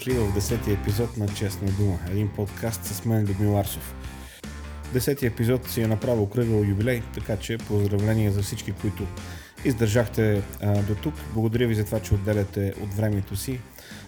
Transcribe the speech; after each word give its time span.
Дошли 0.00 0.14
в 0.14 0.40
10-ти 0.40 0.72
епизод 0.72 1.16
на 1.16 1.28
Честна 1.28 1.70
дума. 1.70 1.98
Един 2.10 2.28
подкаст 2.28 2.84
с 2.84 3.04
мен 3.04 3.26
Людмил 3.26 3.58
Арсов. 3.58 3.94
Десети 4.92 5.26
епизод 5.26 5.70
си 5.70 5.80
е 5.80 5.86
направил 5.86 6.26
кръгъл 6.26 6.62
юбилей, 6.62 7.02
така 7.14 7.36
че 7.36 7.58
поздравления 7.58 8.32
за 8.32 8.42
всички, 8.42 8.72
които 8.72 9.06
издържахте 9.64 10.42
а, 10.60 10.82
до 10.82 10.94
тук. 10.94 11.14
Благодаря 11.34 11.66
ви 11.66 11.74
за 11.74 11.84
това, 11.84 12.00
че 12.00 12.14
отделяте 12.14 12.74
от 12.82 12.94
времето 12.94 13.36
си, 13.36 13.60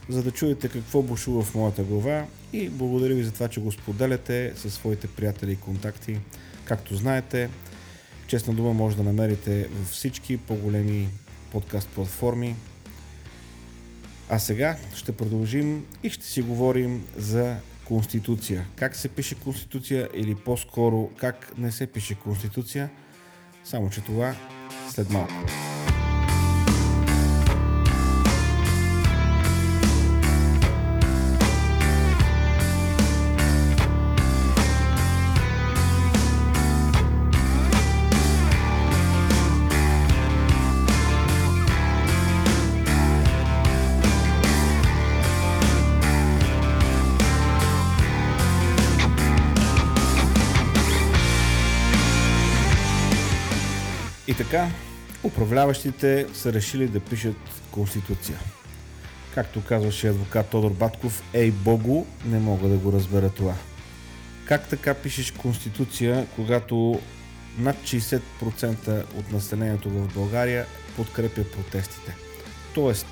за 0.09 0.23
да 0.23 0.31
чуете 0.31 0.69
какво 0.69 1.03
бушува 1.03 1.43
в 1.43 1.55
моята 1.55 1.83
глава 1.83 2.27
и 2.53 2.69
благодаря 2.69 3.15
ви 3.15 3.25
за 3.25 3.33
това, 3.33 3.49
че 3.49 3.61
го 3.61 3.73
споделяте 3.73 4.53
със 4.57 4.75
своите 4.75 5.07
приятели 5.07 5.53
и 5.53 5.57
контакти. 5.57 6.19
Както 6.65 6.97
знаете, 6.97 7.51
Честна 8.27 8.55
дума 8.55 8.73
може 8.73 8.97
да 8.97 9.03
намерите 9.03 9.69
във 9.73 9.89
всички 9.89 10.37
по-големи 10.37 11.09
подкаст 11.51 11.89
платформи, 11.89 12.57
а 14.29 14.39
сега 14.39 14.77
ще 14.95 15.13
продължим 15.13 15.87
и 16.03 16.11
ще 16.11 16.27
си 16.27 16.43
говорим 16.43 17.05
за 17.17 17.57
Конституция. 17.85 18.67
Как 18.77 18.97
се 18.97 19.09
пише 19.09 19.35
Конституция 19.35 20.09
или 20.15 20.35
по-скоро 20.35 21.11
как 21.17 21.53
не 21.59 21.73
се 21.73 21.87
пише 21.87 22.15
Конституция. 22.15 22.91
Само, 23.65 23.91
че 23.91 24.01
това 24.01 24.35
след 24.91 25.11
малко. 25.11 25.72
Управляващите 55.53 56.27
са 56.35 56.53
решили 56.53 56.89
да 56.89 57.01
пишат 57.01 57.37
Конституция. 57.71 58.39
Както 59.35 59.65
казваше 59.65 60.09
адвокат 60.09 60.47
Тодор 60.47 60.71
Батков, 60.71 61.23
ей 61.33 61.51
богу, 61.51 62.07
не 62.27 62.39
мога 62.39 62.69
да 62.69 62.77
го 62.77 62.93
разбера 62.93 63.31
това. 63.31 63.55
Как 64.45 64.69
така 64.69 64.95
пишеш 64.95 65.31
Конституция, 65.31 66.27
когато 66.37 67.01
над 67.59 67.77
60% 67.77 68.21
от 69.15 69.33
населението 69.33 69.91
в 69.91 70.15
България 70.15 70.67
подкрепя 70.97 71.45
протестите? 71.45 72.17
Тоест, 72.75 73.07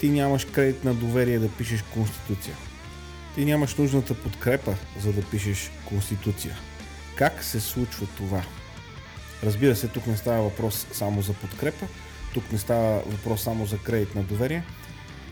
ти 0.00 0.08
нямаш 0.08 0.44
кредит 0.44 0.84
на 0.84 0.94
доверие 0.94 1.38
да 1.38 1.48
пишеш 1.48 1.82
Конституция. 1.82 2.56
Ти 3.34 3.44
нямаш 3.44 3.74
нужната 3.74 4.14
подкрепа, 4.14 4.74
за 5.00 5.12
да 5.12 5.22
пишеш 5.22 5.70
Конституция. 5.88 6.56
Как 7.14 7.44
се 7.44 7.60
случва 7.60 8.06
това? 8.16 8.42
Разбира 9.44 9.76
се, 9.76 9.88
тук 9.88 10.06
не 10.06 10.16
става 10.16 10.42
въпрос 10.42 10.86
само 10.92 11.22
за 11.22 11.32
подкрепа, 11.32 11.86
тук 12.34 12.52
не 12.52 12.58
става 12.58 13.02
въпрос 13.06 13.42
само 13.42 13.66
за 13.66 13.78
кредит 13.78 14.14
на 14.14 14.22
доверие, 14.22 14.62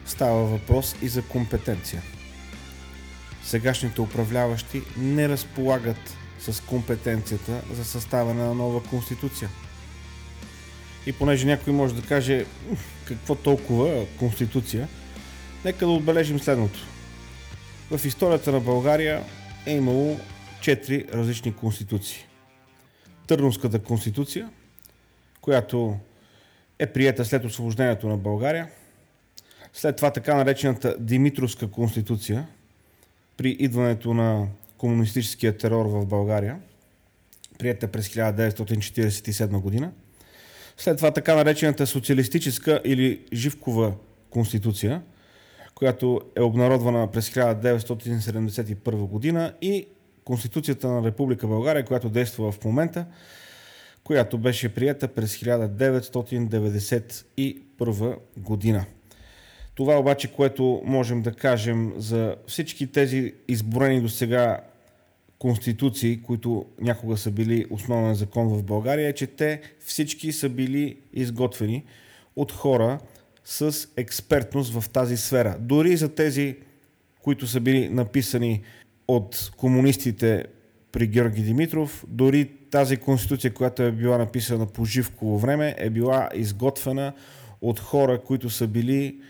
става 0.06 0.44
въпрос 0.44 0.96
и 1.02 1.08
за 1.08 1.22
компетенция. 1.22 2.02
Сегашните 3.45 4.01
управляващи 4.01 4.83
не 4.96 5.29
разполагат 5.29 6.17
с 6.39 6.62
компетенцията 6.62 7.62
за 7.73 7.84
съставяне 7.84 8.42
на 8.42 8.55
нова 8.55 8.83
конституция. 8.83 9.48
И 11.06 11.12
понеже 11.12 11.46
някой 11.46 11.73
може 11.73 11.95
да 11.95 12.02
каже 12.02 12.46
какво 13.05 13.34
толкова 13.34 14.06
конституция, 14.18 14.89
нека 15.64 15.86
да 15.86 15.92
отбележим 15.92 16.40
следното. 16.40 16.86
В 17.90 18.05
историята 18.05 18.52
на 18.52 18.61
България 18.61 19.24
е 19.67 19.73
имало 19.77 20.20
4 20.61 21.12
различни 21.12 21.52
конституции. 21.52 22.27
Търновската 23.27 23.79
конституция, 23.79 24.51
която 25.40 25.96
е 26.79 26.86
приета 26.86 27.24
след 27.24 27.45
освобождението 27.45 28.08
на 28.08 28.17
България. 28.17 28.68
След 29.73 29.96
това 29.96 30.11
така 30.11 30.35
наречената 30.35 30.96
Димитровска 30.98 31.70
конституция, 31.70 32.48
при 33.36 33.51
идването 33.51 34.14
на 34.14 34.46
комунистическия 34.79 35.58
терор 35.58 35.86
в 35.86 36.07
България, 36.07 36.61
прията 37.58 37.89
през 37.89 38.08
1947 38.08 39.61
година. 39.61 39.92
След 40.77 40.96
това 40.96 41.11
така 41.11 41.35
наречената 41.35 41.86
социалистическа 41.86 42.80
или 42.85 43.24
Живкова 43.33 43.95
конституция, 44.30 45.02
която 45.74 46.20
е 46.36 46.42
обнародвана 46.42 47.11
през 47.11 47.30
1971 47.30 48.95
година 48.95 49.55
и 49.62 49.86
Конституцията 50.24 50.89
на 50.89 51.07
Република 51.07 51.46
България, 51.46 51.85
която 51.85 52.08
действа 52.08 52.52
в 52.52 52.64
момента, 52.64 53.07
която 54.05 54.39
беше 54.39 54.74
прията 54.74 55.08
през 55.08 55.36
1991 55.36 58.17
година. 58.36 58.85
Това 59.74 59.98
обаче, 59.98 60.33
което 60.33 60.83
можем 60.85 61.23
да 61.23 61.33
кажем 61.33 61.92
за 61.96 62.36
всички 62.46 62.92
тези 62.92 63.35
изборени 63.48 64.01
до 64.01 64.08
сега 64.08 64.61
конституции, 65.39 66.23
които 66.23 66.67
някога 66.80 67.17
са 67.17 67.30
били 67.30 67.67
основен 67.70 68.14
закон 68.14 68.48
в 68.48 68.62
България, 68.62 69.08
е, 69.08 69.12
че 69.12 69.27
те 69.27 69.61
всички 69.80 70.33
са 70.33 70.48
били 70.48 70.96
изготвени 71.12 71.85
от 72.36 72.52
хора 72.52 72.98
с 73.45 73.89
експертност 73.96 74.80
в 74.80 74.91
тази 74.91 75.17
сфера. 75.17 75.56
Дори 75.61 75.96
за 75.96 76.14
тези, 76.14 76.56
които 77.23 77.46
са 77.46 77.61
били 77.61 77.89
написани 77.89 78.62
от 79.09 79.51
комунистите 79.57 80.45
при 80.92 81.07
Георги 81.07 81.42
Димитров. 81.42 82.05
Дори 82.09 82.51
тази 82.70 82.97
конституция, 82.97 83.55
която 83.55 83.83
е 83.83 83.92
била 83.92 84.19
написана 84.19 84.67
по 84.67 84.85
живково 84.85 85.39
време, 85.39 85.75
е 85.79 85.91
била 85.91 86.29
изготвена 86.35 87.13
от 87.61 87.81
хора, 87.81 88.20
които 88.20 88.51
са 88.51 88.67
били 88.67 89.20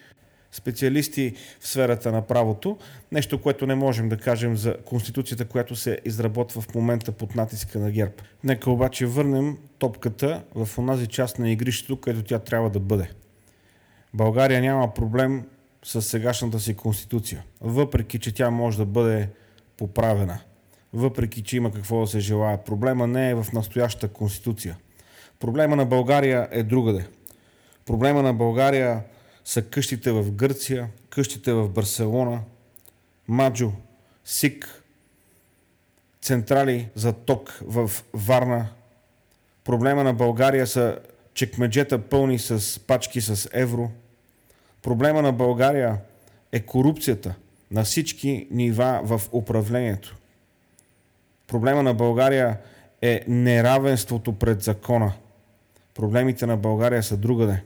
специалисти 0.53 1.35
в 1.61 1.69
сферата 1.69 2.13
на 2.13 2.23
правото. 2.23 2.79
Нещо, 3.13 3.41
което 3.43 3.67
не 3.67 3.75
можем 3.75 4.09
да 4.09 4.17
кажем 4.17 4.57
за 4.57 4.77
конституцията, 4.85 5.45
която 5.45 5.77
се 5.77 5.99
изработва 6.05 6.61
в 6.61 6.75
момента 6.75 7.13
под 7.13 7.35
натиска 7.35 7.79
на 7.79 7.91
ГЕРБ. 7.91 8.13
Нека 8.45 8.71
обаче 8.71 9.07
върнем 9.07 9.57
топката 9.79 10.43
в 10.55 10.79
онази 10.79 11.07
част 11.07 11.39
на 11.39 11.51
игрището, 11.51 12.01
където 12.01 12.25
тя 12.25 12.39
трябва 12.39 12.71
да 12.71 12.81
бъде. 12.81 13.11
България 14.15 14.61
няма 14.61 14.95
проблем 14.95 15.45
с 15.85 16.03
сегашната 16.03 16.61
си 16.61 16.75
конституция, 16.75 17.45
въпреки 17.61 18.19
че 18.19 18.35
тя 18.35 18.51
може 18.51 18.79
да 18.79 18.85
бъде 18.85 19.29
поправена. 19.77 20.39
Въпреки, 20.93 21.43
че 21.43 21.57
има 21.57 21.73
какво 21.73 22.01
да 22.01 22.07
се 22.07 22.21
желая. 22.21 22.65
Проблема 22.65 23.07
не 23.07 23.31
е 23.31 23.35
в 23.35 23.47
настоящата 23.53 24.09
конституция. 24.09 24.77
Проблема 25.41 25.77
на 25.77 25.87
България 25.87 26.49
е 26.51 26.63
другаде. 26.63 27.07
Проблема 27.87 28.23
на 28.23 28.35
България 28.35 29.03
са 29.45 29.63
къщите 29.63 30.13
в 30.13 30.33
Гърция, 30.33 30.89
къщите 31.11 31.53
в 31.53 31.69
Барселона, 31.69 32.41
Маджо, 33.29 33.73
Сик, 34.25 34.83
централи 36.23 36.89
за 36.95 37.13
ток 37.13 37.61
в 37.63 37.91
Варна. 38.13 38.69
Проблема 39.65 40.05
на 40.05 40.15
България 40.15 40.67
са 40.67 40.99
чекмеджета 41.35 41.99
пълни 41.99 42.39
с 42.39 42.81
пачки 42.81 43.21
с 43.21 43.49
евро. 43.53 43.91
Проблема 44.83 45.23
на 45.23 45.33
България 45.33 45.99
е 46.53 46.61
корупцията– 46.61 47.35
на 47.75 47.85
всички 47.85 48.49
нива 48.51 49.01
в 49.05 49.21
управлението. 49.33 50.17
Проблема 51.47 51.83
на 51.83 51.95
България 51.95 52.59
е 53.03 53.21
неравенството 53.29 54.33
пред 54.33 54.63
закона. 54.63 55.13
Проблемите 55.95 56.47
на 56.47 56.57
България 56.57 57.03
са 57.03 57.17
другаде. 57.17 57.63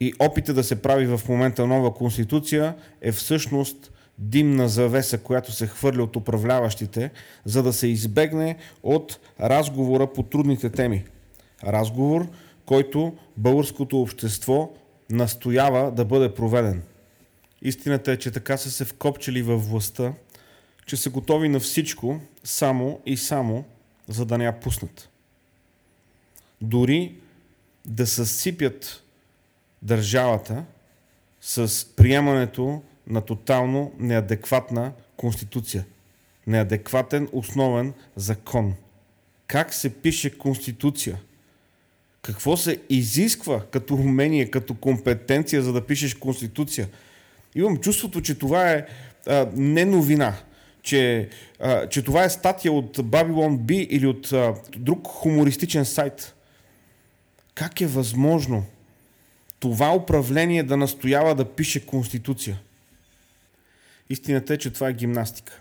И 0.00 0.12
опита 0.18 0.54
да 0.54 0.64
се 0.64 0.82
прави 0.82 1.06
в 1.06 1.20
момента 1.28 1.66
нова 1.66 1.94
конституция 1.94 2.74
е 3.00 3.12
всъщност 3.12 3.92
димна 4.18 4.68
завеса, 4.68 5.18
която 5.18 5.52
се 5.52 5.66
хвърля 5.66 6.02
от 6.02 6.16
управляващите, 6.16 7.10
за 7.44 7.62
да 7.62 7.72
се 7.72 7.86
избегне 7.86 8.56
от 8.82 9.18
разговора 9.40 10.06
по 10.06 10.22
трудните 10.22 10.70
теми. 10.70 11.04
Разговор, 11.66 12.26
който 12.66 13.12
българското 13.36 14.02
общество 14.02 14.70
настоява 15.10 15.92
да 15.92 16.04
бъде 16.04 16.34
проведен. 16.34 16.82
Истината 17.64 18.12
е, 18.12 18.16
че 18.16 18.30
така 18.30 18.56
са 18.56 18.70
се 18.70 18.84
вкопчили 18.84 19.42
във 19.42 19.68
властта, 19.68 20.12
че 20.86 20.96
са 20.96 21.10
готови 21.10 21.48
на 21.48 21.60
всичко, 21.60 22.20
само 22.44 23.00
и 23.06 23.16
само, 23.16 23.64
за 24.08 24.24
да 24.26 24.38
не 24.38 24.44
я 24.44 24.60
пуснат. 24.60 25.08
Дори 26.60 27.14
да 27.84 28.06
съсипят 28.06 29.02
държавата 29.82 30.64
с 31.40 31.86
приемането 31.96 32.82
на 33.06 33.20
тотално 33.20 33.92
неадекватна 33.98 34.92
конституция. 35.16 35.84
Неадекватен 36.46 37.28
основен 37.32 37.92
закон. 38.16 38.74
Как 39.46 39.74
се 39.74 39.94
пише 39.94 40.38
конституция? 40.38 41.20
Какво 42.22 42.56
се 42.56 42.80
изисква 42.88 43.66
като 43.66 43.94
умение, 43.94 44.50
като 44.50 44.74
компетенция, 44.74 45.62
за 45.62 45.72
да 45.72 45.86
пишеш 45.86 46.14
конституция? 46.14 46.88
Имам 47.54 47.76
чувството, 47.76 48.20
че 48.20 48.38
това 48.38 48.70
е 48.70 48.86
а, 49.26 49.48
не 49.56 49.84
новина, 49.84 50.34
че, 50.82 51.28
а, 51.60 51.88
че 51.88 52.02
това 52.02 52.24
е 52.24 52.30
статия 52.30 52.72
от 52.72 52.96
Babylon 52.96 53.58
B 53.58 53.72
или 53.72 54.06
от 54.06 54.32
а, 54.32 54.54
друг 54.76 55.06
хумористичен 55.06 55.84
сайт. 55.84 56.34
Как 57.54 57.80
е 57.80 57.86
възможно 57.86 58.64
това 59.60 59.94
управление 59.94 60.62
да 60.62 60.76
настоява 60.76 61.34
да 61.34 61.44
пише 61.44 61.86
Конституция? 61.86 62.60
Истината 64.10 64.54
е, 64.54 64.58
че 64.58 64.70
това 64.70 64.88
е 64.88 64.92
гимнастика. 64.92 65.60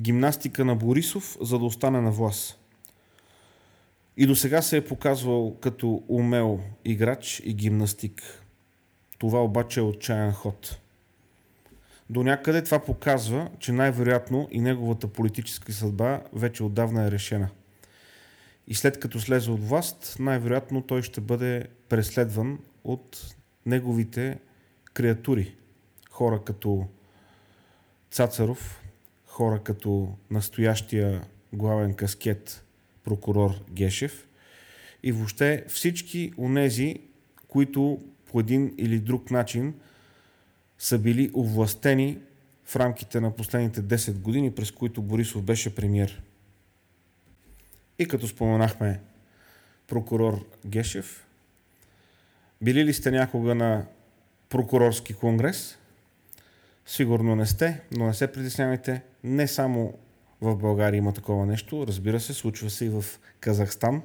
Гимнастика 0.00 0.64
на 0.64 0.74
Борисов, 0.74 1.36
за 1.40 1.58
да 1.58 1.64
остане 1.64 2.00
на 2.00 2.10
власт. 2.10 2.58
И 4.16 4.26
до 4.26 4.36
сега 4.36 4.62
се 4.62 4.76
е 4.76 4.84
показвал 4.84 5.56
като 5.60 6.02
умел 6.08 6.60
играч 6.84 7.42
и 7.44 7.54
гимнастик. 7.54 8.44
Това 9.18 9.44
обаче 9.44 9.80
е 9.80 9.82
отчаян 9.82 10.32
ход. 10.32 10.78
До 12.10 12.22
някъде 12.22 12.64
това 12.64 12.78
показва, 12.78 13.50
че 13.58 13.72
най-вероятно 13.72 14.48
и 14.50 14.60
неговата 14.60 15.08
политическа 15.08 15.72
съдба 15.72 16.22
вече 16.32 16.62
отдавна 16.62 17.06
е 17.06 17.10
решена. 17.10 17.48
И 18.66 18.74
след 18.74 19.00
като 19.00 19.20
слезе 19.20 19.50
от 19.50 19.68
власт, 19.68 20.16
най-вероятно 20.18 20.82
той 20.82 21.02
ще 21.02 21.20
бъде 21.20 21.66
преследван 21.88 22.58
от 22.84 23.34
неговите 23.66 24.38
креатури. 24.94 25.56
Хора 26.10 26.44
като 26.44 26.86
Цацаров, 28.10 28.82
хора 29.26 29.62
като 29.62 30.14
настоящия 30.30 31.24
главен 31.52 31.94
каскет 31.94 32.64
прокурор 33.04 33.50
Гешев 33.70 34.28
и 35.02 35.12
въобще 35.12 35.64
всички 35.68 36.32
онези, 36.38 36.96
които 37.48 38.00
по 38.32 38.40
един 38.40 38.74
или 38.78 38.98
друг 38.98 39.30
начин 39.30 39.74
са 40.80 40.98
били 40.98 41.30
овластени 41.34 42.18
в 42.64 42.76
рамките 42.76 43.20
на 43.20 43.30
последните 43.30 43.82
10 43.82 44.12
години, 44.12 44.54
през 44.54 44.70
които 44.70 45.02
Борисов 45.02 45.42
беше 45.42 45.74
премьер. 45.74 46.22
И 47.98 48.08
като 48.08 48.28
споменахме 48.28 49.00
прокурор 49.86 50.46
Гешев, 50.66 51.26
били 52.62 52.84
ли 52.84 52.92
сте 52.92 53.10
някога 53.10 53.54
на 53.54 53.86
прокурорски 54.48 55.14
конгрес? 55.14 55.78
Сигурно 56.86 57.36
не 57.36 57.46
сте, 57.46 57.80
но 57.92 58.06
не 58.06 58.14
се 58.14 58.32
притеснявайте. 58.32 59.02
Не 59.24 59.48
само 59.48 59.94
в 60.40 60.56
България 60.56 60.98
има 60.98 61.12
такова 61.12 61.46
нещо. 61.46 61.86
Разбира 61.86 62.20
се, 62.20 62.34
случва 62.34 62.70
се 62.70 62.84
и 62.84 62.88
в 62.88 63.04
Казахстан. 63.40 64.02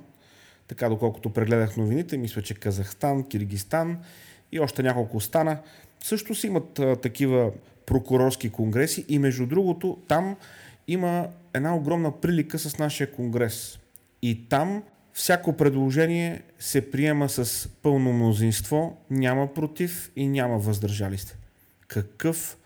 Така, 0.68 0.89
доколкото 0.89 1.33
прегледах 1.33 1.77
новините, 1.77 2.18
мисля, 2.18 2.42
че 2.42 2.56
Казахстан, 2.56 3.24
Киргистан 3.24 4.00
и 4.51 4.60
още 4.60 4.83
няколко 4.83 5.19
стана 5.19 5.60
също 6.06 6.36
си 6.36 6.48
имат 6.48 6.80
а, 6.80 6.96
такива 6.96 7.52
прокурорски 7.86 8.50
конгреси 8.50 9.06
и 9.10 9.19
между 9.19 9.46
другото 9.46 9.98
там 10.07 10.36
има 10.88 11.28
една 11.54 11.75
огромна 11.75 12.12
прилика 12.12 12.60
с 12.60 12.78
нашия 12.78 13.12
конгрес. 13.12 13.80
И 14.22 14.50
там 14.50 14.84
всяко 15.13 15.54
предложение 15.54 16.42
се 16.60 16.92
приема 16.92 17.30
с 17.30 17.69
пълно 17.81 18.13
мнозинство, 18.13 18.98
няма 19.10 19.54
против 19.54 20.12
и 20.16 20.28
няма 20.28 20.57
въздържали 20.57 21.18
се. 21.18 21.36
Какъв 21.88 22.58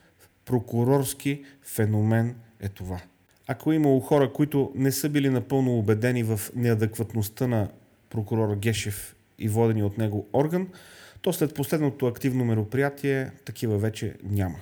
прокурорски 0.45 1.43
феномен 1.63 2.35
е 2.59 2.69
това? 2.69 2.99
Ако 3.47 3.73
имало 3.73 3.99
хора, 3.99 4.33
които 4.33 4.71
не 4.75 4.91
са 4.91 5.09
били 5.09 5.29
напълно 5.29 5.77
убедени 5.77 6.23
в 6.23 6.39
неадекватността 6.55 7.47
на 7.47 7.69
прокурора 8.09 8.55
Гешев 8.55 9.15
и 9.39 9.47
водени 9.47 9.83
от 9.83 9.97
него 9.97 10.27
орган, 10.33 10.67
то 11.21 11.33
след 11.33 11.53
последното 11.53 12.07
активно 12.07 12.45
мероприятие 12.45 13.31
такива 13.45 13.77
вече 13.77 14.15
няма. 14.23 14.59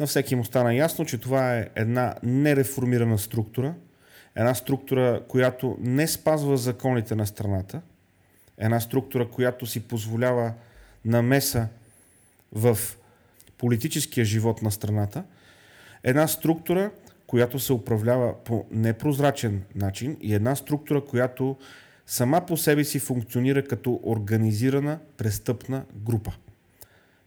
На 0.00 0.06
всеки 0.06 0.36
му 0.36 0.44
стана 0.44 0.74
ясно, 0.74 1.04
че 1.04 1.18
това 1.18 1.56
е 1.56 1.68
една 1.74 2.14
нереформирана 2.22 3.18
структура, 3.18 3.74
една 4.36 4.54
структура, 4.54 5.22
която 5.28 5.76
не 5.80 6.08
спазва 6.08 6.56
законите 6.56 7.14
на 7.14 7.26
страната, 7.26 7.80
една 8.58 8.80
структура, 8.80 9.28
която 9.28 9.66
си 9.66 9.88
позволява 9.88 10.52
намеса 11.04 11.68
в 12.52 12.78
политическия 13.58 14.24
живот 14.24 14.62
на 14.62 14.70
страната, 14.70 15.24
една 16.02 16.28
структура, 16.28 16.90
която 17.26 17.58
се 17.58 17.72
управлява 17.72 18.44
по 18.44 18.66
непрозрачен 18.70 19.62
начин 19.74 20.16
и 20.20 20.34
една 20.34 20.54
структура, 20.54 21.04
която 21.04 21.56
сама 22.06 22.46
по 22.46 22.56
себе 22.56 22.84
си 22.84 22.98
функционира 22.98 23.62
като 23.62 24.00
организирана 24.04 24.98
престъпна 25.16 25.84
група. 25.94 26.32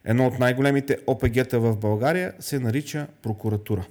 Едно 0.04 0.26
от 0.26 0.38
най-големите 0.38 0.98
ОПГ-та 1.06 1.58
в 1.58 1.76
България 1.76 2.34
се 2.40 2.58
нарича 2.58 3.06
прокуратура. 3.22 3.86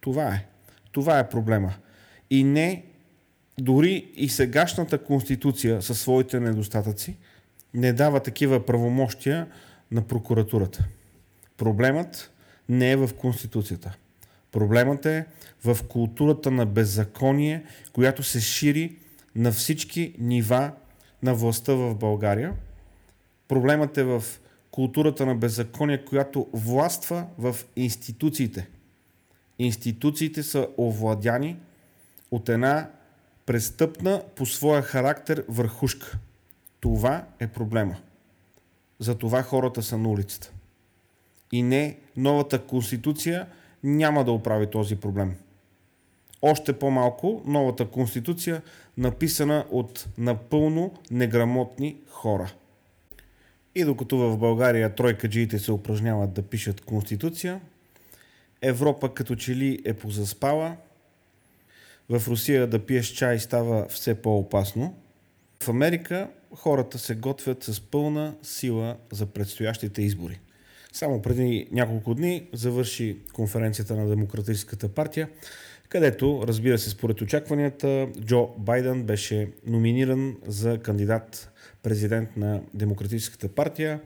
Това 0.00 0.34
е. 0.34 0.46
Това 0.92 1.18
е 1.18 1.28
проблема. 1.28 1.74
И 2.30 2.44
не 2.44 2.84
дори 3.58 4.10
и 4.14 4.28
сегашната 4.28 4.98
конституция 4.98 5.82
със 5.82 6.00
своите 6.00 6.40
недостатъци 6.40 7.16
не 7.74 7.92
дава 7.92 8.20
такива 8.20 8.66
правомощия 8.66 9.46
на 9.90 10.02
прокуратурата. 10.02 10.84
Проблемът 11.56 12.32
не 12.68 12.90
е 12.90 12.96
в 12.96 13.10
конституцията. 13.18 13.96
Проблемът 14.52 15.06
е 15.06 15.26
в 15.64 15.78
културата 15.88 16.50
на 16.50 16.66
беззаконие, 16.66 17.64
която 17.92 18.22
се 18.22 18.40
шири 18.40 18.96
на 19.40 19.52
всички 19.52 20.14
нива 20.18 20.72
на 21.22 21.34
властта 21.34 21.74
в 21.74 21.94
България. 21.94 22.54
Проблемът 23.48 23.98
е 23.98 24.04
в 24.04 24.24
културата 24.70 25.26
на 25.26 25.34
беззаконие, 25.34 26.04
която 26.04 26.46
властва 26.52 27.26
в 27.38 27.56
институциите. 27.76 28.68
Институциите 29.58 30.42
са 30.42 30.68
овладяни 30.78 31.56
от 32.30 32.48
една 32.48 32.90
престъпна 33.46 34.22
по 34.36 34.46
своя 34.46 34.82
характер 34.82 35.44
върхушка. 35.48 36.18
Това 36.80 37.26
е 37.38 37.46
проблема. 37.46 37.96
Затова 38.98 39.42
хората 39.42 39.82
са 39.82 39.98
на 39.98 40.08
улицата. 40.08 40.52
И 41.52 41.62
не 41.62 41.98
новата 42.16 42.66
конституция 42.66 43.46
няма 43.82 44.24
да 44.24 44.32
оправи 44.32 44.70
този 44.70 44.96
проблем. 44.96 45.36
Още 46.42 46.72
по-малко 46.72 47.42
новата 47.46 47.86
конституция, 47.86 48.62
написана 48.96 49.64
от 49.70 50.08
напълно 50.18 50.94
неграмотни 51.10 51.96
хора. 52.08 52.52
И 53.74 53.84
докато 53.84 54.16
в 54.16 54.38
България 54.38 54.94
тройкаджиите 54.94 55.58
се 55.58 55.72
упражняват 55.72 56.32
да 56.32 56.42
пишат 56.42 56.80
конституция, 56.80 57.60
Европа 58.62 59.14
като 59.14 59.36
че 59.36 59.56
ли 59.56 59.82
е 59.84 59.94
позаспала, 59.94 60.76
в 62.08 62.28
Русия 62.28 62.66
да 62.66 62.86
пиеш 62.86 63.06
чай 63.06 63.38
става 63.38 63.88
все 63.88 64.14
по-опасно. 64.14 64.94
В 65.62 65.68
Америка 65.68 66.28
хората 66.54 66.98
се 66.98 67.14
готвят 67.14 67.64
с 67.64 67.80
пълна 67.80 68.34
сила 68.42 68.96
за 69.12 69.26
предстоящите 69.26 70.02
избори. 70.02 70.40
Само 70.92 71.22
преди 71.22 71.68
няколко 71.72 72.14
дни 72.14 72.48
завърши 72.52 73.18
конференцията 73.32 73.96
на 73.96 74.08
Демократическата 74.08 74.88
партия, 74.88 75.28
където, 75.90 76.44
разбира 76.46 76.78
се, 76.78 76.90
според 76.90 77.20
очакванията, 77.20 78.08
Джо 78.24 78.48
Байден 78.58 79.02
беше 79.02 79.48
номиниран 79.66 80.36
за 80.46 80.78
кандидат 80.78 81.50
президент 81.82 82.36
на 82.36 82.60
Демократическата 82.74 83.48
партия, 83.48 84.00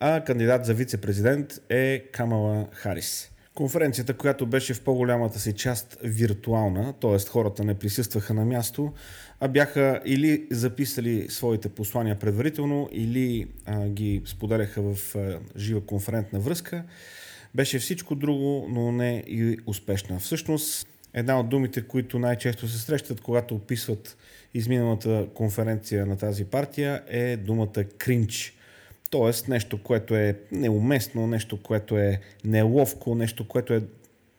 а 0.00 0.24
кандидат 0.24 0.64
за 0.64 0.74
вице-президент 0.74 1.60
е 1.68 2.04
Камала 2.12 2.66
Харис. 2.72 3.30
Конференцията, 3.54 4.14
която 4.14 4.46
беше 4.46 4.74
в 4.74 4.80
по-голямата 4.80 5.38
си 5.38 5.52
част 5.52 5.98
виртуална, 6.02 6.92
т.е. 6.92 7.18
хората 7.28 7.64
не 7.64 7.74
присъстваха 7.74 8.34
на 8.34 8.44
място, 8.44 8.92
а 9.40 9.48
бяха 9.48 10.00
или 10.04 10.46
записали 10.50 11.26
своите 11.28 11.68
послания 11.68 12.18
предварително, 12.18 12.88
или 12.92 13.46
а, 13.66 13.88
ги 13.88 14.22
споделяха 14.26 14.82
в 14.82 15.16
а, 15.16 15.38
жива 15.56 15.80
конферентна 15.80 16.40
връзка, 16.40 16.84
беше 17.54 17.78
всичко 17.78 18.14
друго, 18.14 18.66
но 18.70 18.92
не 18.92 19.24
и 19.26 19.58
успешна. 19.66 20.18
Всъщност, 20.18 20.88
една 21.18 21.40
от 21.40 21.48
думите, 21.48 21.82
които 21.82 22.18
най-често 22.18 22.68
се 22.68 22.78
срещат, 22.78 23.20
когато 23.20 23.54
описват 23.54 24.16
изминалата 24.54 25.26
конференция 25.34 26.06
на 26.06 26.16
тази 26.16 26.44
партия, 26.44 27.02
е 27.08 27.36
думата 27.36 27.84
кринч. 27.98 28.54
Тоест 29.10 29.48
нещо, 29.48 29.82
което 29.82 30.16
е 30.16 30.38
неуместно, 30.52 31.26
нещо, 31.26 31.62
което 31.62 31.98
е 31.98 32.20
неловко, 32.44 33.14
нещо, 33.14 33.48
което 33.48 33.74
е 33.74 33.82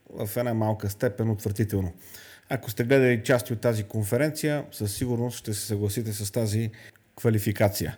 в 0.09 0.37
една 0.37 0.53
малка 0.53 0.89
степен 0.89 1.29
отвратително. 1.29 1.93
Ако 2.49 2.71
сте 2.71 2.83
гледали 2.83 3.23
части 3.23 3.53
от 3.53 3.61
тази 3.61 3.83
конференция, 3.83 4.65
със 4.71 4.95
сигурност 4.95 5.37
ще 5.37 5.53
се 5.53 5.65
съгласите 5.65 6.13
с 6.13 6.31
тази 6.31 6.71
квалификация. 7.15 7.97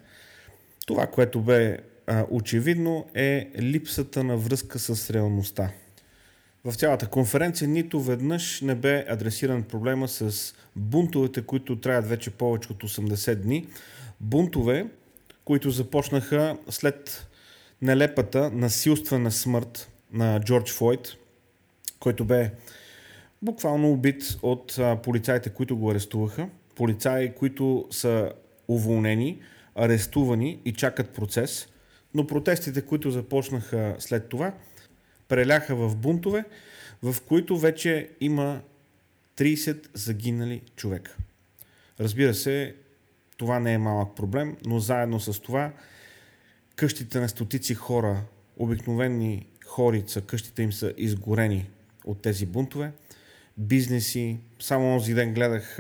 Това, 0.85 1.07
което 1.07 1.41
бе 1.41 1.77
а, 2.07 2.25
очевидно 2.29 3.05
е 3.13 3.50
липсата 3.59 4.23
на 4.23 4.38
връзка 4.38 4.79
с 4.79 5.09
реалността. 5.09 5.71
В 6.65 6.73
цялата 6.73 7.07
конференция 7.07 7.67
нито 7.67 8.01
веднъж 8.01 8.61
не 8.61 8.75
бе 8.75 9.05
адресиран 9.09 9.63
проблема 9.63 10.07
с 10.07 10.53
бунтовете, 10.75 11.41
които 11.41 11.79
траят 11.79 12.07
вече 12.07 12.31
повече 12.31 12.71
от 12.71 12.83
80 12.83 13.35
дни. 13.35 13.67
Бунтове, 14.19 14.87
които 15.45 15.71
започнаха 15.71 16.57
след 16.69 17.27
нелепата 17.81 18.51
насилствена 18.51 19.31
смърт 19.31 19.91
на 20.13 20.39
Джордж 20.39 20.71
Флойд, 20.71 21.17
който 21.99 22.25
бе 22.25 22.51
буквално 23.41 23.91
убит 23.91 24.37
от 24.41 24.79
полицаите, 25.03 25.49
които 25.49 25.77
го 25.77 25.91
арестуваха. 25.91 26.49
Полицаи, 26.75 27.33
които 27.35 27.87
са 27.91 28.31
уволнени, 28.67 29.39
арестувани 29.75 30.59
и 30.65 30.73
чакат 30.73 31.09
процес. 31.09 31.67
Но 32.13 32.27
протестите, 32.27 32.81
които 32.81 33.11
започнаха 33.11 33.95
след 33.99 34.29
това, 34.29 34.53
преляха 35.31 35.75
в 35.75 35.95
бунтове, 35.95 36.43
в 37.03 37.15
които 37.21 37.57
вече 37.57 38.09
има 38.19 38.61
30 39.38 39.88
загинали 39.93 40.61
човека. 40.75 41.15
Разбира 42.00 42.33
се, 42.33 42.75
това 43.38 43.59
не 43.59 43.73
е 43.73 43.77
малък 43.77 44.15
проблем, 44.15 44.57
но 44.65 44.79
заедно 44.79 45.19
с 45.19 45.41
това 45.41 45.71
къщите 46.75 47.19
на 47.19 47.29
стотици 47.29 47.73
хора, 47.73 48.23
обикновени 48.57 49.45
хорица, 49.65 50.21
къщите 50.21 50.61
им 50.61 50.73
са 50.73 50.93
изгорени 50.97 51.69
от 52.05 52.21
тези 52.21 52.45
бунтове. 52.45 52.91
Бизнеси, 53.57 54.39
само 54.59 54.97
този 54.97 55.13
ден 55.13 55.33
гледах 55.33 55.79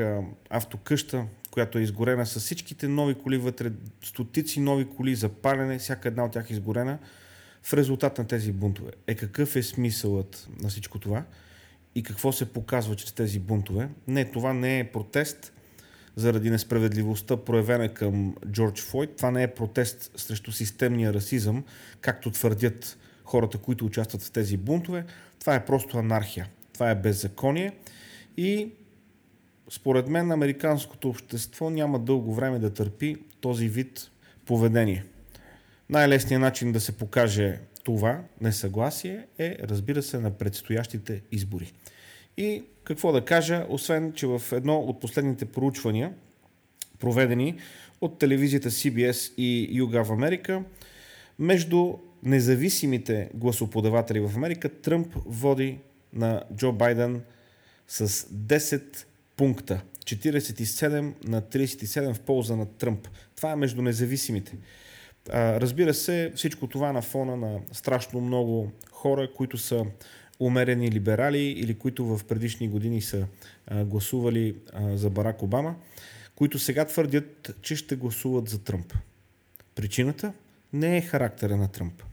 автокъща, 0.49 1.25
която 1.51 1.77
е 1.77 1.81
изгорена 1.81 2.25
с 2.25 2.39
всичките 2.39 2.87
нови 2.87 3.15
коли 3.15 3.37
вътре, 3.37 3.71
стотици 4.03 4.59
нови 4.59 4.85
коли 4.85 5.15
за 5.15 5.29
палене, 5.29 5.79
всяка 5.79 6.07
една 6.07 6.25
от 6.25 6.31
тях 6.31 6.49
е 6.49 6.53
изгорена 6.53 6.99
в 7.63 7.73
резултат 7.73 8.17
на 8.17 8.27
тези 8.27 8.51
бунтове. 8.51 8.91
Е 9.07 9.15
какъв 9.15 9.55
е 9.55 9.63
смисълът 9.63 10.47
на 10.61 10.69
всичко 10.69 10.99
това 10.99 11.23
и 11.95 12.03
какво 12.03 12.31
се 12.31 12.53
показва 12.53 12.95
чрез 12.95 13.11
тези 13.11 13.39
бунтове? 13.39 13.89
Не, 14.07 14.25
това 14.25 14.53
не 14.53 14.79
е 14.79 14.91
протест 14.91 15.53
заради 16.15 16.49
несправедливостта, 16.49 17.37
проявена 17.37 17.93
към 17.93 18.35
Джордж 18.51 18.81
Флойд. 18.81 19.15
Това 19.15 19.31
не 19.31 19.43
е 19.43 19.53
протест 19.53 20.11
срещу 20.15 20.51
системния 20.51 21.13
расизъм, 21.13 21.63
както 22.01 22.31
твърдят 22.31 22.97
хората, 23.23 23.57
които 23.57 23.85
участват 23.85 24.21
в 24.21 24.31
тези 24.31 24.57
бунтове. 24.57 25.05
Това 25.39 25.55
е 25.55 25.65
просто 25.65 25.97
анархия. 25.97 26.47
Това 26.73 26.89
е 26.89 26.95
беззаконие 26.95 27.71
и 28.37 28.71
според 29.69 30.07
мен 30.07 30.31
американското 30.31 31.09
общество 31.09 31.69
няма 31.69 31.99
дълго 31.99 32.35
време 32.35 32.59
да 32.59 32.73
търпи 32.73 33.15
този 33.41 33.69
вид 33.69 34.11
поведение. 34.45 35.05
Най-лесният 35.91 36.41
начин 36.41 36.71
да 36.71 36.79
се 36.79 36.91
покаже 36.91 37.59
това 37.83 38.21
несъгласие 38.41 39.25
е, 39.39 39.57
разбира 39.63 40.03
се, 40.03 40.19
на 40.19 40.31
предстоящите 40.31 41.21
избори. 41.31 41.73
И 42.37 42.63
какво 42.83 43.11
да 43.11 43.25
кажа, 43.25 43.65
освен, 43.69 44.13
че 44.13 44.27
в 44.27 44.41
едно 44.51 44.79
от 44.79 44.99
последните 44.99 45.45
проучвания, 45.45 46.13
проведени 46.99 47.57
от 48.01 48.19
телевизията 48.19 48.71
CBS 48.71 49.33
и 49.37 49.81
YouGov 49.81 50.13
Америка, 50.13 50.63
между 51.39 51.93
независимите 52.23 53.29
гласоподаватели 53.33 54.19
в 54.19 54.31
Америка, 54.35 54.69
Тръмп 54.69 55.13
води 55.25 55.79
на 56.13 56.43
Джо 56.55 56.71
Байден 56.71 57.21
с 57.87 58.07
10 58.09 59.05
пункта. 59.37 59.81
47 60.05 61.13
на 61.27 61.41
37 61.41 62.13
в 62.13 62.19
полза 62.19 62.55
на 62.55 62.65
Тръмп. 62.65 63.07
Това 63.35 63.51
е 63.51 63.55
между 63.55 63.81
независимите. 63.81 64.57
Разбира 65.29 65.93
се, 65.93 66.31
всичко 66.35 66.67
това 66.67 66.91
на 66.91 67.01
фона 67.01 67.35
на 67.35 67.59
страшно 67.71 68.21
много 68.21 68.71
хора, 68.91 69.29
които 69.33 69.57
са 69.57 69.85
умерени 70.39 70.91
либерали 70.91 71.43
или 71.43 71.73
които 71.73 72.05
в 72.05 72.25
предишни 72.25 72.69
години 72.69 73.01
са 73.01 73.27
гласували 73.71 74.55
за 74.93 75.09
Барак 75.09 75.43
Обама, 75.43 75.75
които 76.35 76.59
сега 76.59 76.85
твърдят, 76.85 77.55
че 77.61 77.75
ще 77.75 77.95
гласуват 77.95 78.49
за 78.49 78.63
Тръмп. 78.63 78.93
Причината 79.75 80.33
не 80.73 80.97
е 80.97 81.01
характера 81.01 81.57
на 81.57 81.67
Тръмп. 81.67 82.03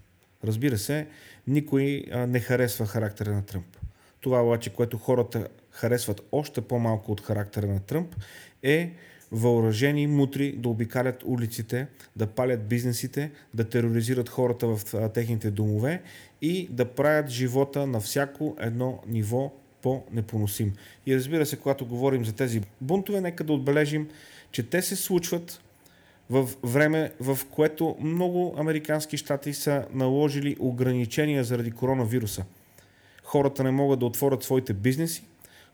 Разбира 0.45 0.79
се, 0.79 1.07
никой 1.47 2.05
не 2.29 2.41
харесва 2.41 2.87
характера 2.87 3.33
на 3.33 3.47
Тръмп. 3.47 3.77
Това 4.21 4.43
обаче, 4.43 4.71
което 4.71 4.99
хората 4.99 5.49
харесват 5.71 6.21
още 6.33 6.61
по-малко 6.61 7.13
от 7.13 7.21
характера 7.21 7.67
на 7.67 7.81
Тръмп, 7.81 8.17
е 8.63 8.93
въоръжени 9.33 10.07
мутри 10.07 10.53
да 10.53 10.69
обикалят 10.69 11.23
улиците, 11.27 11.87
да 12.17 12.27
палят 12.27 12.69
бизнесите, 12.69 13.31
да 13.55 13.65
тероризират 13.65 14.29
хората 14.29 14.67
в 14.67 15.11
техните 15.15 15.51
домове 15.51 16.03
и 16.43 16.69
да 16.71 16.85
правят 16.85 17.29
живота 17.29 17.87
на 17.87 18.01
всяко 18.01 18.57
едно 18.61 18.99
ниво 19.07 19.53
по-непоносим. 19.83 20.73
И 21.07 21.17
разбира 21.17 21.47
се, 21.47 21.57
когато 21.57 21.87
говорим 21.87 22.25
за 22.25 22.33
тези 22.33 22.63
бунтове, 22.81 23.21
нека 23.21 23.45
да 23.45 23.53
отбележим, 23.53 24.09
че 24.51 24.63
те 24.63 24.83
се 24.83 24.97
случват 24.97 25.61
в 26.31 26.49
време, 26.63 27.13
в 27.21 27.39
което 27.51 27.97
много 28.01 28.55
американски 28.59 29.17
щати 29.17 29.55
са 29.55 29.87
наложили 29.93 30.57
ограничения 30.59 31.45
заради 31.45 31.71
коронавируса. 31.71 32.45
Хората 33.25 33.65
не 33.65 33.71
могат 33.71 34.01
да 34.01 34.07
отворят 34.07 34.43
своите 34.43 34.73
бизнеси, 34.73 35.25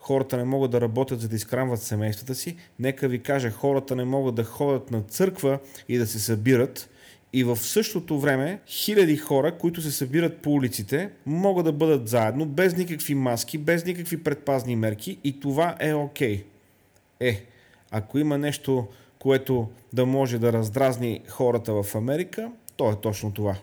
хората 0.04 0.37
не 0.37 0.44
могат 0.44 0.70
да 0.70 0.80
работят 0.80 1.20
за 1.20 1.28
да 1.28 1.37
изхранват 1.37 1.82
семействата 1.82 2.34
си. 2.34 2.56
Нека 2.78 3.08
ви 3.08 3.23
кажа, 3.23 3.50
хората 3.50 3.96
не 3.96 4.04
могат 4.04 4.34
да 4.34 4.44
ходят 4.44 4.90
на 4.90 5.02
църква 5.02 5.58
и 5.88 5.99
да 5.99 6.06
се 6.06 6.18
събират. 6.18 6.90
И 7.32 7.44
в 7.44 7.56
същото 7.56 8.20
време 8.20 8.61
хиляди 8.66 9.16
хора, 9.16 9.58
които 9.58 9.82
се 9.82 9.90
събират 9.90 10.38
по 10.38 10.52
улиците, 10.52 11.11
могат 11.26 11.64
да 11.64 11.73
бъдат 11.73 12.08
заедно, 12.08 12.46
без 12.46 12.76
никакви 12.76 13.14
маски, 13.14 13.58
без 13.58 13.84
никакви 13.84 14.23
предпазни 14.23 14.76
мерки 14.76 15.18
и 15.25 15.40
това 15.40 15.76
е 15.80 15.94
окей. 15.94 16.38
Okay. 16.38 16.44
Е, 17.20 17.44
ако 17.90 18.18
има 18.18 18.38
нещо, 18.38 18.87
което 19.18 19.68
да 19.92 20.06
може 20.06 20.38
да 20.38 20.52
раздразни 20.52 21.20
хората 21.28 21.82
в 21.82 21.94
Америка, 21.94 22.50
то 22.76 22.90
е 22.90 23.00
точно 23.00 23.32
това. 23.32 23.56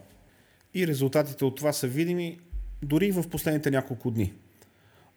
И 0.73 0.87
резултатите 0.87 1.45
от 1.45 1.55
това 1.55 1.73
са 1.73 1.87
видими 1.87 2.39
дори 2.83 3.11
в 3.11 3.23
последните 3.29 3.71
няколко 3.71 4.11
дни. 4.11 4.33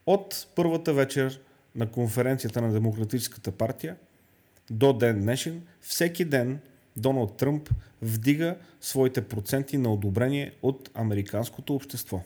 От 0.07 0.47
първата 0.55 0.95
вечер 0.95 1.41
на 1.75 1.91
конференцията 1.91 2.61
на 2.61 2.73
Демократическата 2.73 3.53
партия 3.53 3.97
до 4.71 4.93
ден 4.93 5.21
днешен, 5.21 5.63
всеки 5.81 6.25
ден 6.25 6.59
Доналд 6.97 7.37
Тръмп 7.37 7.71
вдига 8.03 8.57
своите 8.81 9.29
проценти 9.29 9.79
на 9.79 9.93
одобрение 9.93 10.53
от 10.63 10.91
американското 10.95 11.75
общество. 11.75 12.21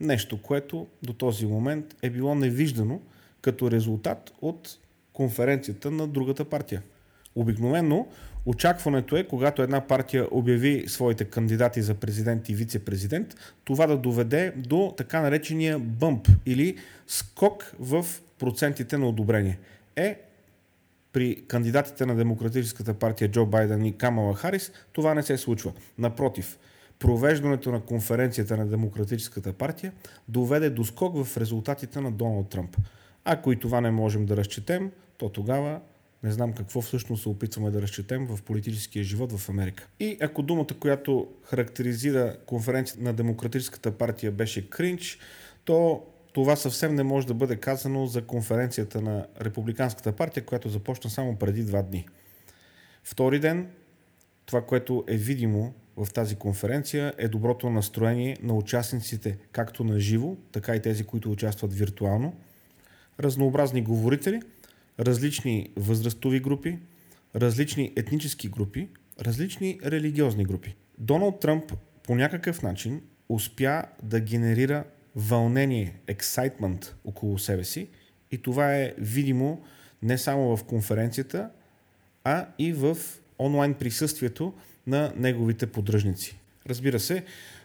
Нещо, 0.00 0.42
което 0.42 0.86
до 1.02 1.12
този 1.12 1.46
момент 1.46 1.96
е 2.02 2.10
било 2.10 2.34
невиждано 2.34 3.00
като 3.42 3.70
резултат 3.70 4.32
от 4.40 4.78
конференцията 5.12 5.90
на 5.90 6.08
другата 6.08 6.44
партия. 6.44 6.82
Обикновено 7.34 8.06
Очакването 8.46 9.16
е, 9.16 9.24
когато 9.24 9.62
една 9.62 9.80
партия 9.80 10.28
обяви 10.30 10.84
своите 10.88 11.24
кандидати 11.24 11.82
за 11.82 11.94
президент 11.94 12.48
и 12.48 12.54
вице-президент, 12.54 13.34
това 13.64 13.86
да 13.86 13.96
доведе 13.96 14.52
до 14.56 14.94
така 14.96 15.20
наречения 15.20 15.78
бъмп 15.78 16.28
или 16.46 16.76
скок 17.06 17.74
в 17.78 18.06
процентите 18.38 18.98
на 18.98 19.08
одобрение. 19.08 19.58
Е, 19.96 20.18
при 21.12 21.44
кандидатите 21.48 22.06
на 22.06 22.16
Демократическата 22.16 22.94
партия 22.94 23.30
Джо 23.30 23.46
Байден 23.46 23.84
и 23.84 23.98
Камала 23.98 24.34
Харис 24.34 24.72
това 24.92 25.14
не 25.14 25.22
се 25.22 25.36
случва. 25.36 25.72
Напротив, 25.98 26.58
провеждането 26.98 27.72
на 27.72 27.80
конференцията 27.80 28.56
на 28.56 28.66
Демократическата 28.66 29.52
партия 29.52 29.92
доведе 30.28 30.70
до 30.70 30.84
скок 30.84 31.24
в 31.24 31.36
резултатите 31.36 32.00
на 32.00 32.10
Доналд 32.12 32.48
Тръмп. 32.48 32.76
Ако 33.24 33.52
и 33.52 33.58
това 33.58 33.80
не 33.80 33.90
можем 33.90 34.26
да 34.26 34.36
разчетем, 34.36 34.90
то 35.18 35.28
тогава 35.28 35.80
не 36.22 36.32
знам 36.32 36.52
какво 36.52 36.80
всъщност 36.80 37.22
се 37.22 37.28
опитваме 37.28 37.70
да 37.70 37.82
разчетем 37.82 38.26
в 38.26 38.42
политическия 38.42 39.04
живот 39.04 39.32
в 39.32 39.48
Америка. 39.48 39.88
И 40.00 40.16
ако 40.20 40.42
думата, 40.42 40.66
която 40.80 41.28
характеризира 41.44 42.36
конференцията 42.46 43.02
на 43.02 43.12
Демократическата 43.12 43.92
партия 43.92 44.32
беше 44.32 44.70
кринч, 44.70 45.18
то 45.64 46.02
това 46.32 46.56
съвсем 46.56 46.94
не 46.94 47.02
може 47.02 47.26
да 47.26 47.34
бъде 47.34 47.56
казано 47.56 48.06
за 48.06 48.22
конференцията 48.22 49.00
на 49.00 49.26
Републиканската 49.40 50.12
партия, 50.12 50.44
която 50.44 50.68
започна 50.68 51.10
само 51.10 51.36
преди 51.36 51.64
два 51.64 51.82
дни. 51.82 52.08
Втори 53.04 53.38
ден, 53.38 53.70
това, 54.46 54.62
което 54.62 55.04
е 55.08 55.16
видимо 55.16 55.74
в 55.96 56.12
тази 56.12 56.36
конференция 56.36 57.14
е 57.18 57.28
доброто 57.28 57.70
настроение 57.70 58.36
на 58.42 58.54
участниците, 58.54 59.38
както 59.52 59.84
на 59.84 60.00
живо, 60.00 60.36
така 60.52 60.76
и 60.76 60.82
тези, 60.82 61.04
които 61.04 61.30
участват 61.30 61.74
виртуално, 61.74 62.34
разнообразни 63.20 63.82
говорители– 63.82 64.40
различни 65.00 65.70
възрастови 65.76 66.40
групи, 66.40 66.78
различни 67.36 67.92
етнически 67.96 68.48
групи, 68.48 68.88
различни 69.20 69.78
религиозни 69.84 70.44
групи. 70.44 70.74
Доналд 70.98 71.40
Тръмп 71.40 71.72
по 72.02 72.14
някакъв 72.14 72.62
начин 72.62 73.02
успя 73.28 73.82
да 74.02 74.20
генерира 74.20 74.84
вълнение, 75.16 76.00
ексайтмент 76.06 76.94
около 77.04 77.38
себе 77.38 77.64
си 77.64 77.88
и 78.30 78.38
това 78.38 78.76
е 78.76 78.94
видимо 78.98 79.62
не 80.02 80.18
само 80.18 80.56
в 80.56 80.64
конференцията, 80.64 81.50
а 82.24 82.46
и 82.58 82.72
в 82.72 82.96
онлайн 83.38 83.74
присъствието 83.74 84.54
на 84.86 85.12
неговите 85.16 85.66
поддръжници. 85.66 86.38
Разбира 86.68 87.00
се, 87.00 87.24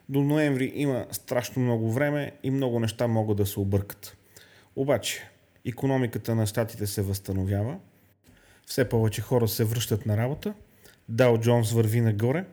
до 0.09 0.21
ноември 0.21 0.71
има 0.75 1.05
страшно 1.11 1.61
много 1.61 1.91
време 1.91 2.31
и 2.43 2.51
много 2.51 2.79
неща 2.79 3.07
могат 3.07 3.37
да 3.37 3.45
се 3.45 3.59
объркат. 3.59 4.17
Обаче, 4.75 5.29
економиката 5.65 6.35
на 6.35 6.45
щатите 6.45 6.87
се 6.87 7.01
възстановява, 7.01 7.77
все 8.65 8.89
повече 8.89 9.21
хора 9.21 9.47
се 9.47 9.63
връщат 9.63 10.05
на 10.05 10.17
работа, 10.17 10.53
Дао 11.09 11.37
Джонс 11.39 11.71
върви 11.71 12.01
нагоре, 12.01 12.45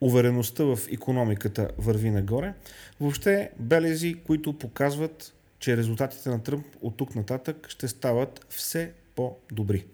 увереността 0.00 0.64
в 0.64 0.78
економиката 0.92 1.70
върви 1.78 2.10
нагоре. 2.10 2.54
Въобще 3.00 3.50
белези, 3.58 4.14
които 4.26 4.58
показват, 4.58 5.34
че 5.58 5.76
резултатите 5.76 6.28
на 6.28 6.42
Тръмп 6.42 6.66
от 6.82 6.96
тук 6.96 7.14
нататък 7.14 7.66
ще 7.68 7.88
стават 7.88 8.46
все 8.48 8.92
по-добри. 9.16 9.86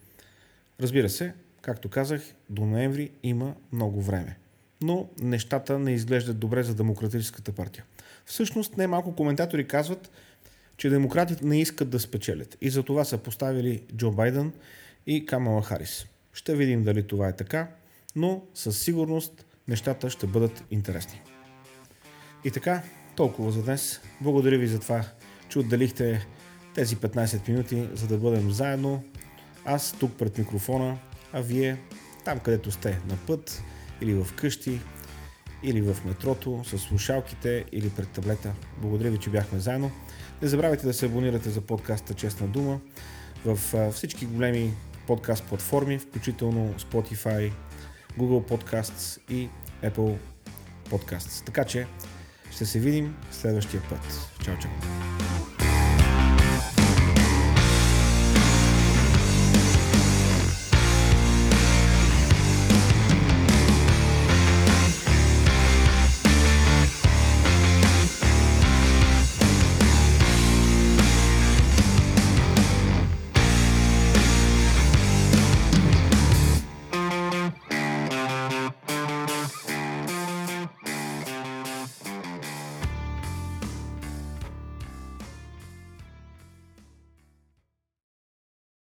Разбира 0.81 1.09
се, 1.09 1.35
както 1.63 1.89
казах, 1.89 2.23
до 2.51 2.67
ноември 2.67 3.11
има 3.23 3.55
много 3.73 4.03
време. 4.03 4.37
Но 4.83 5.09
нещата 5.21 5.79
не 5.79 5.93
изглеждат 5.93 6.39
добре 6.39 6.63
за 6.63 6.75
Демократическата 6.75 7.53
партия. 7.53 7.85
Всъщност, 8.25 8.77
не 8.77 8.87
малко 8.87 9.15
коментатори 9.15 9.69
казват, 9.69 10.11
че 10.77 10.91
демократите 10.91 11.47
не 11.47 11.61
искат 11.61 11.91
да 11.91 12.01
спечелят 12.01 12.59
и 12.61 12.71
за 12.71 12.83
това 12.83 13.05
са 13.05 13.19
поставили 13.19 13.83
Джо 13.97 14.11
Байден 14.11 14.53
и 15.07 15.27
Камала 15.27 15.63
Харис. 15.63 16.07
Ще 16.33 16.57
видим 16.57 16.83
дали 16.85 17.07
това 17.07 17.29
е 17.29 17.37
така, 17.37 17.69
но 18.17 18.43
със 18.55 18.83
сигурност 18.83 19.47
нещата 19.69 20.11
ще 20.11 20.27
бъдат 20.27 20.65
интересни. 20.71 21.21
И 22.45 22.51
така, 22.51 22.83
толкова 23.17 23.53
за 23.53 23.63
днес. 23.63 24.01
Благодаря 24.21 24.59
ви 24.59 24.67
за 24.67 24.81
това, 24.81 25.05
че 25.49 25.59
отделихте 25.59 26.27
тези 26.75 26.97
15 26.97 27.49
минути, 27.49 27.89
за 27.95 28.07
да 28.07 28.19
бъдем 28.19 28.51
заедно. 28.51 29.05
Аз 29.65 29.93
тук 29.93 30.17
пред 30.19 30.39
микрофона, 30.39 30.99
а 31.33 31.41
вие 31.41 31.79
там, 32.25 32.39
където 32.39 32.71
сте 32.71 33.01
на 33.09 33.17
път 33.27 33.63
или 34.01 34.15
в 34.15 34.35
къщи, 34.37 34.81
или 35.63 35.83
в 35.83 35.97
метрото, 36.05 36.63
с 36.65 36.79
слушалките 36.79 37.65
или 37.73 37.91
пред 37.91 38.09
таблета. 38.09 38.53
Благодаря 38.79 39.11
ви, 39.11 39.19
че 39.19 39.31
бяхме 39.31 39.59
заедно. 39.59 39.91
Не 40.43 40.49
забравяйте 40.49 40.87
да 40.87 40.95
се 40.95 41.07
абонирате 41.07 41.51
за 41.51 41.61
подкаста 41.61 42.15
Честна 42.15 42.47
дума 42.47 42.81
в 43.45 43.59
всички 43.93 44.27
големи 44.27 44.73
подкаст 45.07 45.45
платформи, 45.45 45.99
включително 45.99 46.75
Spotify, 46.79 47.53
Google 48.19 48.51
Podcasts 48.51 49.19
и 49.31 49.49
Apple 49.85 50.17
Podcasts. 50.91 51.47
Така 51.47 51.65
че 51.65 51.87
ще 52.51 52.67
се 52.67 52.79
видим 52.79 53.17
следващия 53.31 53.83
път. 53.89 54.31
Чао, 54.45 54.55
чао! 54.59 55.16